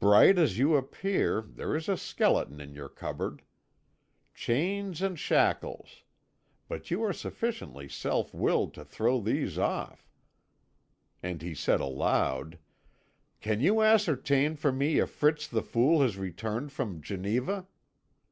[0.00, 3.42] "Bright as you appear, there is a skeleton in your cupboard.
[4.34, 6.02] Chains and shackles!
[6.66, 10.10] But you are sufficiently self willed to throw these off."
[11.22, 12.58] And he said aloud:
[13.40, 17.68] "Can you ascertain for me if Fritz the Fool has returned from Geneva?"